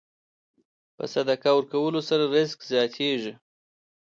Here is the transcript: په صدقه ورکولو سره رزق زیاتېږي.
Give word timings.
په 0.95 1.03
صدقه 1.13 1.49
ورکولو 1.55 1.99
سره 2.09 2.23
رزق 2.35 2.59
زیاتېږي. 2.71 3.33